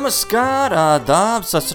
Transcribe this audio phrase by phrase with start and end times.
[0.00, 1.72] नमस्कार, आदाब, सत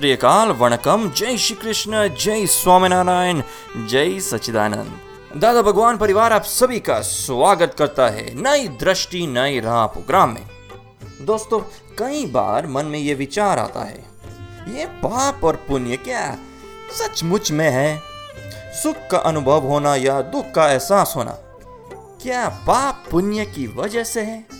[0.60, 3.42] वणकम। जय श्री कृष्ण, जय स्वामीनारायण,
[3.88, 9.86] जय सच्चिदानंद। दादा भगवान परिवार, आप सभी का स्वागत करता है नई दृष्टि, नई राह
[9.86, 10.48] प्रोग्राम में।
[11.22, 11.60] दोस्तों,
[12.00, 14.04] कई बार मन में ये विचार आता है,
[14.70, 16.26] ये पाप और पुण्य क्या
[16.94, 18.00] सचमुच में है?
[18.84, 21.38] सुख का अनुभव होना या दुख का एहसास होना,
[22.24, 24.55] क्या पाप पुण्य की वजह से है?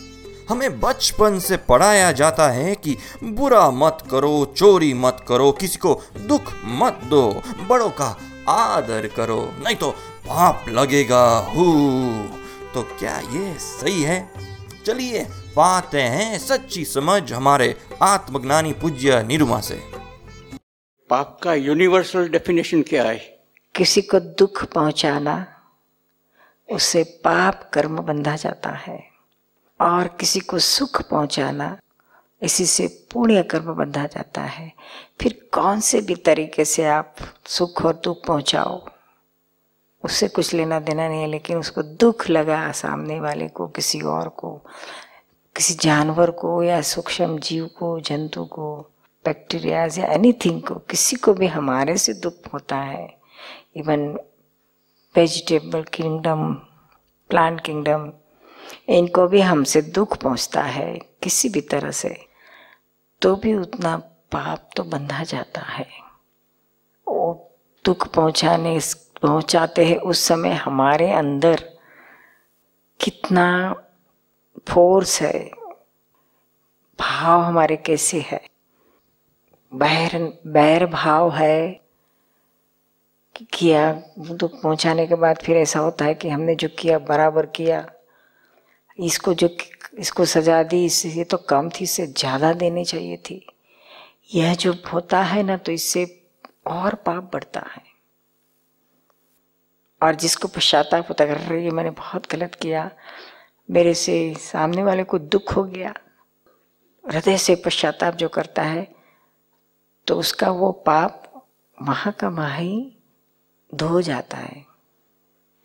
[0.48, 5.94] हमें बचपन से पढ़ाया जाता है कि बुरा मत करो चोरी मत करो किसी को
[6.26, 8.16] दुख मत दो बड़ों का
[8.48, 9.90] आदर करो नहीं तो
[10.26, 11.64] पाप लगेगा हु।
[12.74, 14.30] तो क्या ये सही है?
[14.86, 15.24] चलिए
[15.56, 19.80] पाते हैं सच्ची समझ हमारे आत्मज्ञानी पूज्य निरुमा से।
[21.10, 23.16] पाप का यूनिवर्सल डेफिनेशन क्या है?
[23.74, 25.46] किसी को दुख पहुंचाना
[26.68, 29.15] उससे पाप कर्म बंधा जाता है।
[29.80, 31.78] और किसी को सुख पहुंचाना
[32.42, 34.72] इसी से पुण्य कर्म बंधा जाता है।
[35.20, 37.14] फिर कौन से भी तरीके से आप
[37.46, 38.88] सुख और दुख पहुंचाओ
[40.04, 44.28] उससे कुछ लेना देना नहीं है, लेकिन उसको दुख लगा सामने वाले को, किसी और
[44.28, 44.60] को,
[45.56, 48.90] किसी जानवर को या सूक्ष्म जीव को, जंतु को
[49.24, 53.18] बैक्टीरियाज या एनीथिंग को, किसी को भी हमारे से दुख होता है।
[53.76, 54.18] Even
[55.16, 56.54] vegetable kingdom
[57.30, 58.12] plant kingdom
[58.88, 62.16] इनको भी हमसे दुख पहुँचता है किसी भी तरह से
[63.22, 63.96] तो भी उतना
[64.32, 65.86] पाप तो बंधा जाता है।
[67.06, 67.50] वो
[67.84, 68.78] दुख पहुँचाने,
[69.22, 71.62] पहुंचाते हैं उस समय हमारे अंदर
[73.00, 73.74] कितना
[74.68, 75.50] फोर्स है,
[76.98, 78.40] भाव हमारे कैसे है।
[79.72, 81.68] बैर बैर भाव है
[83.36, 87.46] कि किया दुख पहुँचाने के बाद फिर ऐसा होता है कि हमने जो किया बराबर
[87.46, 87.84] किया
[88.98, 89.48] इसको जो
[89.98, 93.46] इसको सजा दी, इससे ये तो कम थी, इससे ज़्यादा देनी चाहिए थी।
[94.34, 96.04] यह जो होता है ना तो इससे
[96.66, 97.82] और पाप बढ़ता है।
[100.00, 102.90] और जिसको पश्चाताप होता कर रही है मैंने बहुत गलत किया,
[103.68, 105.94] मेरे से सामने वाले को दुख हो गया,
[107.04, 108.86] हृदय से पश्चाताप जो करता है
[110.06, 111.22] तो उसका वो पाप
[111.78, 112.96] वहाँ का वहाँ ही
[113.72, 114.64] धो जाता है।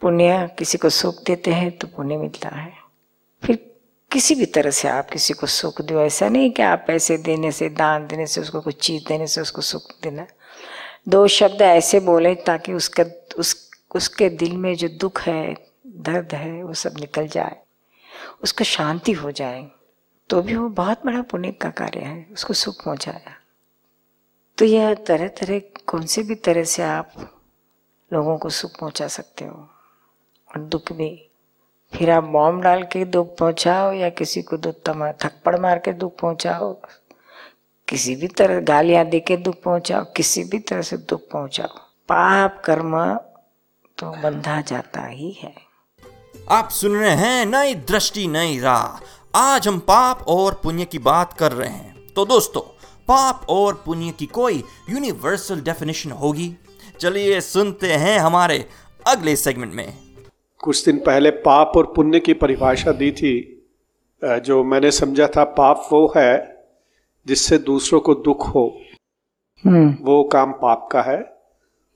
[0.01, 2.80] पुण्य किसी को सुख देते हैं तो पुण्य मिलता है।
[3.45, 3.75] फिर
[4.11, 7.51] किसी भी तरह से आप किसी को सुख दो। ऐसा नहीं कि आप पैसे देने
[7.51, 10.27] से, दान देने से, उसको कुछ चीज़ देने से उसको सुख देना।
[11.09, 13.05] दो शब्द ऐसे बोले ताकि उसका,
[13.37, 15.55] उस, उसके दिल में जो दुख है,
[15.87, 17.57] दर्द है, वो सब निकल जाए।
[18.43, 19.67] उसको शांति हो जाए।
[20.29, 23.37] तो भी वो बहुत बड़ा पुण्य का कार्य है, उसको सुख पहुँचाया
[24.57, 27.11] तो यह तरह तरह कौन से भी तरह से आप
[28.13, 29.69] लोगों को सुख पहुँचा सकते हो।
[30.49, 31.30] और दुख भी।
[31.95, 35.93] फिर आप बॉम्ब डाल के दुख पहुंचाओ या किसी को दुख तमा, थप्पड़ मार के
[35.93, 36.73] दुख पहुंचाओ।
[37.89, 41.77] किसी भी तरह गालियाँ दे के दुख पहुंचाओ, किसी भी तरह से दुख पहुंचाओ।
[42.09, 43.15] पाप कर्म
[43.97, 45.53] तो बंधा जाता ही है।
[46.49, 49.03] आप सुन रहे हैं नई दृष्टि, नई राह।
[49.39, 52.61] आज हम पाप और पुण्य की बात कर रहे हैं। तो दोस्तों,
[53.07, 56.55] पाप और पुण्य की कोई यूनिवर्सल डेफिनेशन होगी?
[56.99, 58.69] चलिए सुनते हैं हमारे
[59.07, 60.10] अगले सेगमेंट में।
[60.63, 63.57] कुछ दिन पहले पाप और पुण्य की परिभाषा दी थी।
[64.23, 66.63] जो मैंने समझा था पाप वो है
[67.27, 68.65] जिससे दूसरों को दुख हो।
[70.01, 71.19] वो काम पाप का है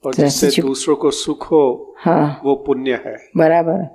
[0.04, 3.86] और जिससे दूसरों को सुख हो हाँ। वो पुण्य है। बराबर।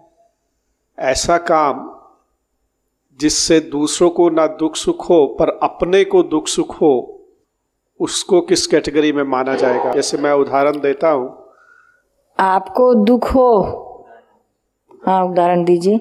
[0.98, 1.90] ऐसा काम
[3.20, 6.94] जिससे दूसरों को ना दुख सुख हो पर अपने को दुख सुख हो
[8.00, 9.92] उसको किस कैटेगरी में माना जाएगा?
[9.92, 11.30] जैसे मैं उदाहरण देता हूँ।
[12.40, 13.88] आपको दुख हो
[15.04, 16.00] हाँ उदाहरण दीजिए।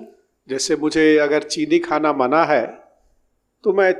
[0.48, 2.66] जैसे मुझे अगर चीनी खाना मना है
[3.64, 3.92] तो मैं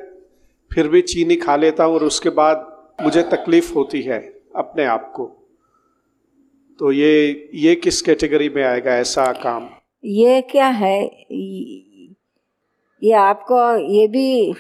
[0.71, 2.67] फिर भी चीनी खा लेता हूँ और उसके बाद
[3.03, 4.19] मुझे तकलीफ़ होती है
[4.57, 5.25] अपने आप को।
[6.81, 9.69] तो ये ये किस कैटेगरी में आएगा ऐसा काम?
[10.05, 10.99] ये क्या है?
[13.03, 13.59] ये आपको
[13.95, 14.55] ये भी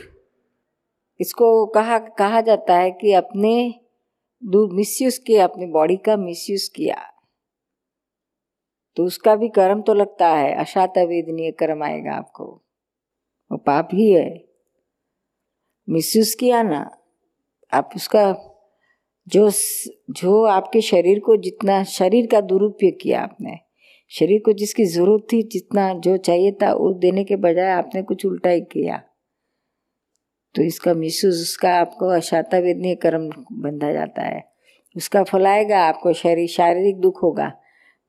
[1.21, 3.55] इसको कहा कहा जाता है कि अपने
[4.43, 6.97] मिसयूज किया अपनी बॉडी का मिसयूज किया।
[9.01, 12.45] तो उसका भी कर्म तो लगता है। अशात वेदनीय कर्म आएगा आपको।
[13.53, 14.45] वो पाप ही है।
[15.89, 16.99] मिसयूज किया ना,
[17.73, 18.33] आप उसका
[19.29, 19.51] जो
[20.11, 23.59] जो आपके शरीर को जितना, शरीर का दुरुपयोग किया आपने,
[24.09, 28.27] शरीर को जिसकी ज़रूरत थी, जितना जो चाहिए था, वो देने के बजाय आपने कुछ
[28.27, 29.03] उल्टा ही किया।
[30.55, 34.53] तो इसका मिसयूज, उसका आपको अशाता वेदनीय कर्म बंधा जाता है।
[34.97, 37.53] उसका फलाएगा आपको, शरीर, शारीरिक दुख होगा।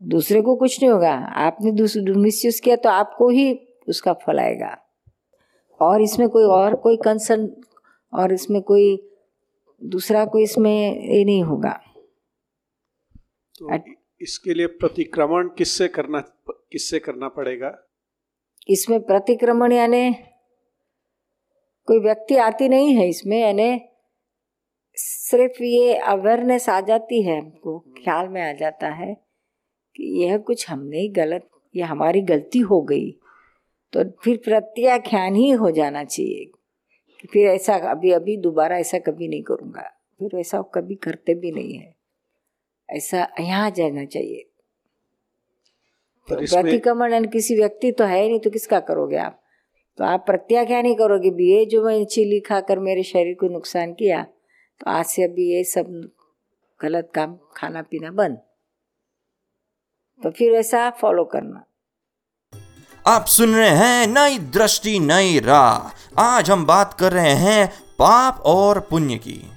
[0.01, 1.71] दूसरे को कुछ नहीं होगा। आपने
[2.13, 3.53] मिसयूज किया तो आपको ही
[3.87, 4.77] उसका फल आएगा।
[5.79, 7.49] और इसमें कोई और कोई कंसर्न
[8.13, 8.97] और इसमें कोई
[9.81, 11.79] दूसरा कोई इसमें ये नहीं होगा।
[13.55, 13.77] तो
[14.21, 16.19] इसके लिए प्रतिक्रमण किससे करना
[16.49, 17.71] किससे करना पड़ेगा?
[18.69, 20.11] इसमें प्रतिक्रमण यानी
[21.87, 23.81] कोई व्यक्ति आती नहीं है इसमें यानी
[24.97, 29.15] सिर्फ़ ये अवेयरनेस आ जाती है हमको ख्याल में आ जाता है।
[29.95, 33.11] कि यह कुछ हमने ही गलत ये हमारी गलती हो गई
[33.93, 36.45] तो फिर प्रत्याख्यान ही हो जाना चाहिए।
[37.21, 39.81] कि फिर ऐसा अभी अभी दोबारा ऐसा कभी नहीं करूँगा।
[40.19, 41.93] फिर ऐसा कभी करते भी नहीं है।
[42.89, 44.47] ऐसा यहाँ जाना चाहिए।
[46.27, 49.41] तो प्रतिक्रमण किसी व्यक्ति तो है नहीं तो किसका करोगे आप?
[49.97, 53.93] तो आप प्रत्याख्यान नहीं करोगे भी ये जो मैं चिली खाकर मेरे शरीर को नुकसान
[53.93, 54.23] किया
[54.81, 55.89] तो आज से अभी ये सब
[56.79, 58.41] गलत काम खाना पीना बंद।
[60.23, 61.63] तो फिर ऐसा फॉलो करना।
[63.07, 67.67] आप सुन रहे हैं नई दृष्टि नई राह। आज हम बात कर रहे हैं
[67.99, 69.51] पाप और पुण्य की।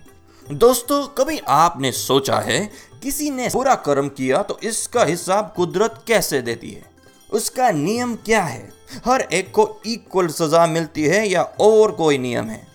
[0.52, 2.70] दोस्तों कभी आपने सोचा है
[3.02, 6.84] किसी ने बुरा कर्म किया तो इसका हिसाब कुदरत कैसे देती है?
[7.32, 8.72] उसका नियम क्या है?
[9.06, 12.66] हर एक को इक्वल सजा मिलती है या और कोई नियम है?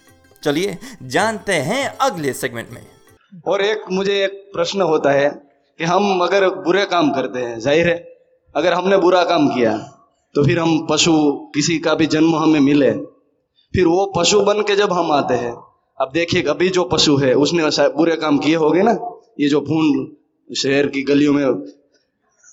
[0.43, 2.85] चलिए जानते हैं अगले सेगमेंट में।
[3.47, 5.48] और एक मुझे एक प्रश्न होता है
[5.79, 7.95] कि हम अगर बुरे काम करते हैं, ज़ाहिर है,
[8.55, 9.77] अगर हमने बुरा काम किया
[10.35, 11.11] तो फिर हम पशु
[11.55, 12.91] किसी का भी जन्म हमें मिले।
[13.73, 15.53] फिर वो पशु बन के जब हम आते हैं,
[15.97, 18.91] अब देखिए, अभी जो पशु है, उसने बुरे काम किए होंगे ना?
[19.39, 20.15] ये जो भून,
[20.49, 21.43] शहर की गलियों में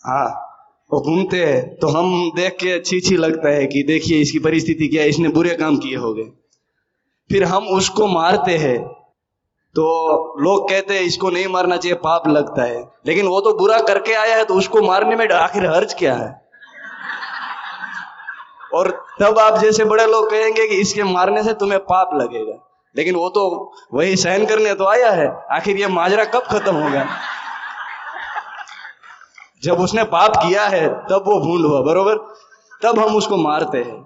[0.05, 0.27] हाँ
[0.91, 4.89] वो घूमते हैं तो हम देख के अच्छी अच्छी लगता है कि देखिए, इसकी परिस्थिति
[4.89, 5.09] क्या है?
[5.09, 6.25] इसने बुरे काम किए होंगे।
[7.31, 8.79] फिर हम उसको मारते हैं
[9.77, 13.81] तो लोग कहते हैं, इसको नहीं मारना चाहिए, पाप लगता है। लेकिन वो तो बुरा
[13.81, 16.29] करके आया है तो उसको मारने में आखिर हर्ज क्या है?
[18.75, 18.91] और
[19.21, 22.59] तब आप जैसे बड़े लोग कहेंगे कि इसके मारने से तुम्हें पाप लगेगा।
[22.97, 27.07] लेकिन वो तो वही सहन करने तो आया है, आखिर ये माजरा कब खत्म होगा?
[29.63, 32.17] जब उसने पाप किया है, तब वो भूल हुआ, बरोबर?
[32.83, 34.03] तब हम उसको मारते हैं।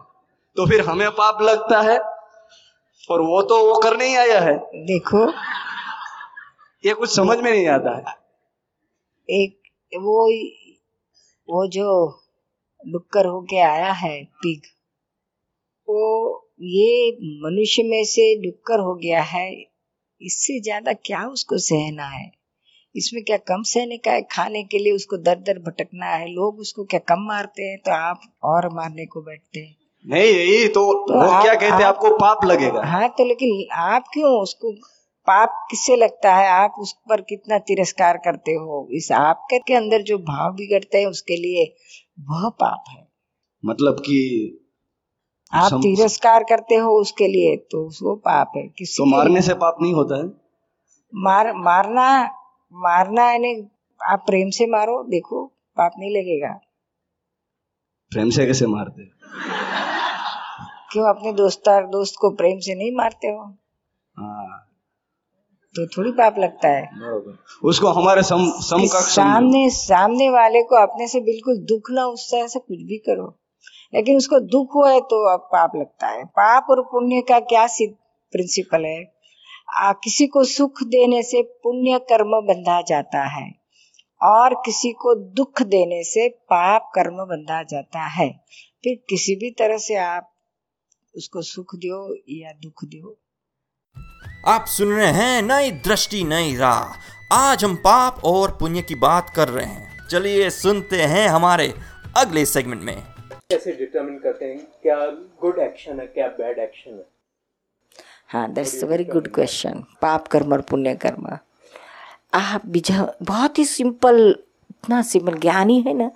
[0.57, 1.99] तो फिर हमें पाप लगता है
[3.09, 4.57] और वो तो वो करने ही आया है।
[4.87, 5.27] देखो।
[6.85, 8.15] ये कुछ समझ में नहीं आता है।
[9.29, 9.57] एक
[9.93, 10.27] वो
[11.49, 11.87] वो जो
[12.87, 14.67] डुक्कर होके आया है पिग
[15.89, 16.03] वो
[16.63, 17.11] ये
[17.43, 19.51] मनुष्य में से डुक्कर हो गया है।
[20.21, 22.31] इससे ज़्यादा क्या उसको सहना है?
[22.95, 24.23] इसमें क्या कम सहने का है?
[24.23, 27.79] खाने के लिए उसको दर दर भटकना है। लोग उसको क्या कम मारते हैं?
[27.79, 31.85] तो आप और मारने को बैठते हैं। नहीं यही तो, तो वो क्या कहते हैं
[31.85, 34.73] आपको पाप लगेगा। हाँ तो लेकिन आप क्यों उसको
[35.29, 36.49] पाप किससे लगता है?
[36.49, 38.87] आप उस पर कितना तिरस्कार करते हो?
[38.93, 41.65] इस आपके के अंदर जो भाव बिगड़ते हैं उसके लिए
[42.31, 43.07] वह पाप है।
[43.65, 44.21] मतलब कि
[45.53, 45.81] आप सम...
[45.81, 49.93] तिरस्कार करते हो उसके लिए तो वो पाप है। किसी तो मारने से पाप नहीं
[49.95, 50.27] होता है?
[51.15, 52.09] मार मारना
[52.75, 53.55] मारना यानी
[54.01, 56.59] आप प्रेम से मारो देखो पाप नहीं लगेगा।
[58.13, 59.03] प्रेम से कैसे मारते?
[60.93, 63.57] क्यों अपने दोस्तार दोस्त को प्रेम से नहीं मारते हो?
[64.19, 64.67] हाँ।
[65.77, 66.91] तो थोड़ी पाप लगता है।
[67.65, 72.37] उसको हमारे सम सम का सामने सामने वाले को अपने से बिल्कुल दुख ना उससे
[72.37, 73.41] ऐसा कुछ भी करो।
[73.95, 77.67] लेकिन उसको दुख हुआ है तो अब पाप लगता है। पाप और पुण्य का क्या
[78.33, 79.13] प्रिंसिपल है?
[79.77, 83.55] आ, किसी को सुख देने से पुण्य कर्म बंधा जाता है।
[84.23, 88.41] और किसी को दुख देने से पाप कर्म बंधा जाता है।
[88.85, 90.33] फिर किसी भी तरह से आप
[91.15, 93.19] उसको सुख दो या दुख दो
[94.49, 99.31] आप सुन रहे हैं नई दृष्टि नई राह। आज हम पाप और पुण्य की बात
[99.37, 101.75] कर रहे हैं। चलिए सुनते हैं हमारे
[102.17, 103.03] अगले सेगमेंट में।
[103.51, 104.59] कैसे डिटरमिन करते हैं?
[104.83, 104.97] क्या
[105.41, 107.07] गुड एक्शन है क्या बैड एक्शन है?
[108.29, 111.39] हाँ that's a very good question पाप कर्म और पुण्य कर्म।
[112.35, 116.11] आप बीजा बहुत ही सिंपल इतना सिंपल ज्ञानी है ना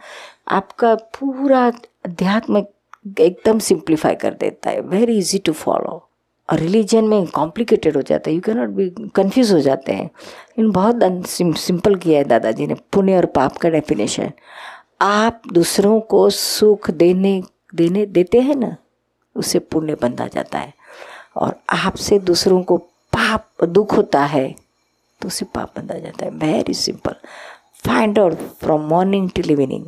[0.48, 1.66] आपका पूरा
[2.04, 2.60] अध्यात्म
[3.20, 6.02] एकदम सिंप्लीफाई कर देता है वेरी इजी टू फॉलो
[6.48, 10.10] और रिलीजन में कॉम्प्लिकेटेड हो जाता है you can not be confuse हो जाते हैं.
[10.58, 14.32] इन बहुत सिंपल किया है दादाजी ने, पुण्य और पाप का डेफिनेशन
[15.02, 17.42] आप दूसरों को सुख देने
[17.74, 18.76] देने, देते हैं ना
[19.36, 20.72] उसे पुण्य बंधा जाता है.
[21.36, 24.48] और आपसे दूसरों को पाप, दुख होता है
[25.20, 26.30] तो उसे पाप बंधा जाता है.
[26.32, 27.14] Very simple
[27.84, 29.86] find out from morning till evening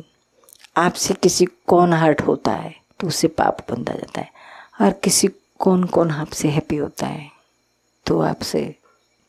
[0.77, 2.75] आपसे किसी कौन हर्ट होता है.
[2.99, 4.31] तो उसे पाप बंधा जाता है।
[4.81, 5.27] और किसी
[5.59, 7.29] कौन कौन आपसे हैप्पी होता है
[8.05, 8.63] तो आपसे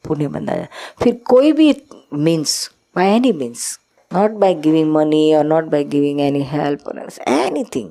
[0.05, 0.69] पुण्य बंधा जाए
[1.03, 1.75] फिर कोई भी
[2.15, 3.79] means by any means
[4.11, 6.89] not by giving money और not by giving any help
[7.29, 7.91] anything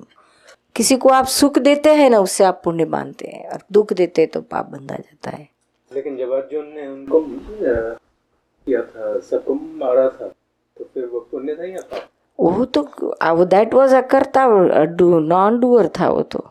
[0.75, 4.21] किसी को आप सुख देते हैं ना, उससे आप पुण्य मानते हैं और दुख देते
[4.21, 5.47] हैं तो पाप बंधा जाता है।
[5.91, 10.27] लेकिन जब अर्जुन ने उनको किया था सबको मारा था
[10.77, 12.09] तो फिर वो पुण्य था या पाप?
[12.39, 12.83] वो तो
[13.45, 16.43] दैट वाज अकर्ता नॉन डूअर था वो तो।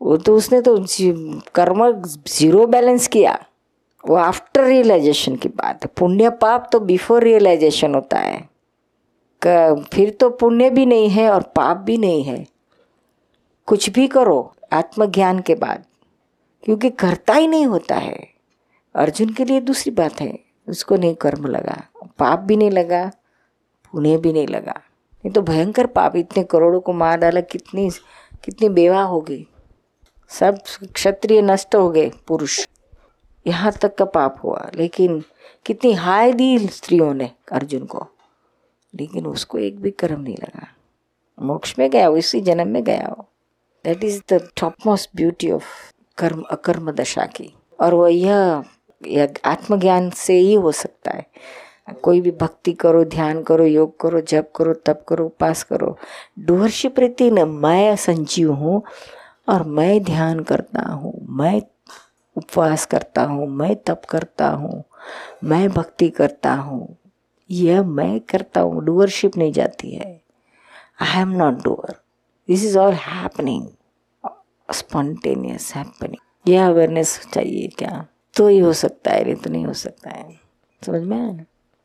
[0.00, 0.76] वो तो उसने तो
[1.54, 3.38] कर्म ज़ीरो बैलेंस किया।
[4.04, 8.48] वो आफ्टर रियलाइजेशन की बात है। पुण्य पाप तो बिफोर रियलाइजेशन होता है।
[9.92, 12.46] फिर तो पुण्य भी नहीं है और पाप भी नहीं है।
[13.66, 15.84] कुछ भी करो, आत्मज्ञान के बाद।
[16.62, 18.28] क्योंकि करता ही नहीं होता है।
[18.94, 21.76] अर्जुन के लिए दूसरी बात है। उसको नहीं कर्म लगा।
[22.18, 23.04] पाप भी नहीं लगा,
[23.92, 24.74] पुण्य भी नहीं लगा।
[25.24, 27.90] ये तो भयंकर पाप, इतने करोड़ों को मार डाला, कितनी
[28.44, 29.46] कितनी बेवा हो गई।
[30.28, 30.58] सब
[30.92, 32.68] क्षत्रिय नष्ट हो गए, पुरुष।
[33.46, 35.24] यहाँ तक का पाप हुआ, लेकिन
[35.66, 38.06] कितनी हाय दी स्त्रियों ने अर्जुन को।
[38.94, 40.68] लेकिन उसको एक भी कर्म नहीं लगा।
[41.42, 43.28] मोक्ष में गया हो, इसी जन्म में गया हो।
[43.84, 45.64] That is the top most beauty of
[46.18, 48.64] कर्म अकर्म दशा की। और वो यह
[49.06, 51.26] यह आत्मज्ञान से ही हो सकता है।
[51.88, 55.96] कोई भी भक्ति करो, ध्यान करो, योग करो, जप करो, तप करो, उपास करो।
[56.38, 58.82] डूहर्शिप रहती न, मैं संजीव हूँ
[59.48, 61.60] और मैं ध्यान करता हूँ, मैं
[62.36, 64.82] उपवास करता हूँ, मैं तप करता हूँ,
[65.44, 66.96] मैं भक्ति करता हूँ,
[67.50, 70.12] यह मैं करता हूँ डूअरशिप नहीं जाती है।
[71.00, 71.94] I am not doer
[72.48, 73.68] this is all happening
[74.68, 78.06] spontaneous happening यह अवेयरनेस चाहिए क्या?
[78.36, 80.40] तो ही हो सकता है, नहीं तो नहीं हो सकता है।
[80.82, 81.44] समझ में आया ना?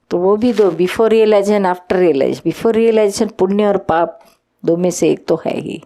[0.10, 4.20] तो वो भी दो before realization after realize before realization पुण्य और पाप
[4.66, 5.84] दो में से एक तो है ही।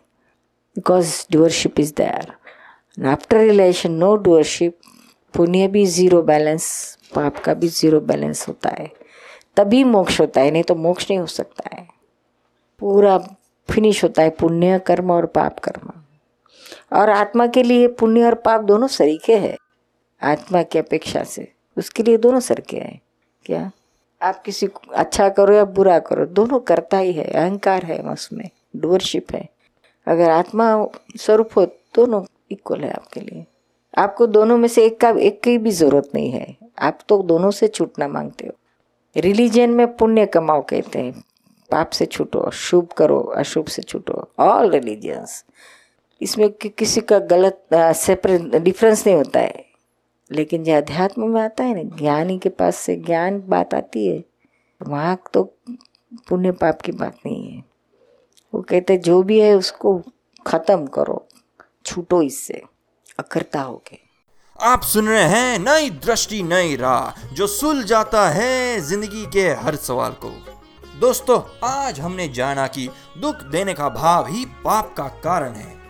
[0.75, 2.34] Because doership is there
[3.08, 4.77] after realization no doership
[5.34, 8.92] पुण्य भी ज़ीरो बैलेंस पाप का भी ज़ीरो बैलेंस होता है।
[9.58, 11.88] तभी मोक्ष होता है, नहीं तो मोक्ष नहीं हो सकता है।
[12.80, 13.18] पूरा
[13.72, 15.89] फिनिश होता है, पुण्य, कर्म और पाप कर्म।
[16.98, 19.58] और आत्मा के लिए पुण्य और पाप दोनों सरीके हैं।
[20.24, 23.01] आत्मा की अपेक्षा से। उसके लिए दोनों सरके हैं।
[23.46, 23.72] क्या?
[24.24, 28.50] आप किसी को अच्छा करो या बुरा करो दोनों करता ही है अहंकार है उसमें
[28.75, 29.48] डोरशिप है।
[30.08, 30.68] अगर आत्मा
[31.18, 31.65] स्वरूप हो
[31.96, 33.46] दोनों इक्वल है आपके लिए।
[33.98, 37.51] आपको दोनों में से एक का एक की भी ज़रूरत नहीं है। आप तो दोनों
[37.51, 38.53] से छूटना मांगते हो।
[39.15, 41.24] रिलीजन में पुण्य कमाओ कहते हैं।
[41.70, 45.44] पाप से छूटो शुभ करो अशुभ से छूटो। ऑल रिलीजियंस
[46.22, 49.65] इसमें कि, किसी का गलत सेपरेट डिफरेंस नहीं होता है।
[50.34, 54.24] लेकिन जो अध्यात्म में आता है ना, ज्ञानी के पास से ज्ञान बात आती है,
[54.82, 55.44] वहाँ तो
[56.30, 57.63] पुण्य पाप की बात नहीं है।
[58.54, 60.02] वो कहते जो भी है उसको
[60.48, 61.28] खत्म करो,
[61.86, 62.62] छूटो इससे,
[63.20, 63.98] अकर्ता होके।
[64.60, 69.75] आप सुन रहे हैं नई दृष्टि, नई राह, जो सुल जाता है ज़िंदगी के हर
[69.75, 70.30] सवाल को।
[71.00, 75.83] दोस्तों, आज हमने जाना कि दुख देने का भाव ही पाप का कारण है।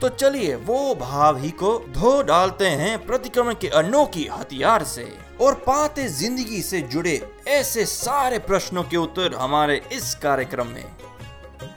[0.00, 5.06] तो चलिए वो भाव ही को धो डालते हैं प्रतिक्रमण के अनोखी हथियार से।
[5.40, 10.84] और पाते ज़िंदगी से जुड़े ऐसे सारे प्रश्नों के उत्तर हमारे इस कार्यक्रम में।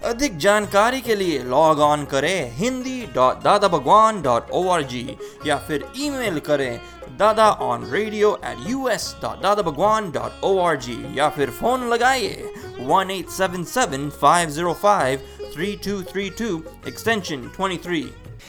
[0.05, 5.17] अधिक जानकारी के लिए लॉग ऑन करें Hindi dot Dada Bhagwan dot O R G
[5.47, 6.79] या फिर ईमेल करें
[7.17, 11.49] Dada on radio at U S dot Dada Bhagwan dot O R G या फिर
[11.59, 16.57] फ़ोन लगाइए one eight seven seven five zero five three two three two
[16.87, 18.05] extension twenty three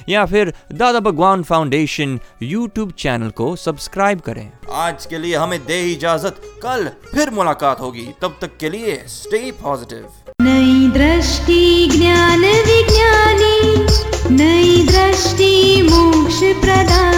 [0.09, 5.81] या फिर Dada Bhagwan foundation YouTube channel को subscribe करें। आज के लिए हमें दे
[5.93, 10.09] इजाज़त। कल फिर मुलाकात होगी। तब तक के लिए स्टे पॉजिटिव
[10.43, 13.59] नई दृष्टि ज्ञान विज्ञानी।
[14.37, 17.14] नई दृष्टि मोक्ष प्रदानी।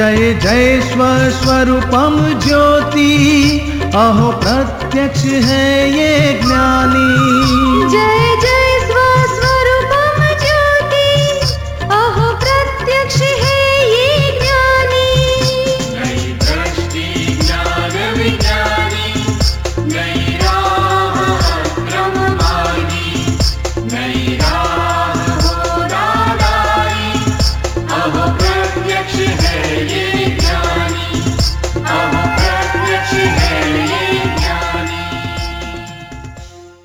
[0.00, 3.12] जय जय स्वस्वरूपम ज्योति।
[3.94, 7.10] अहो प्रत्यक्ष है ये ज्ञानी।
[7.90, 8.19] जय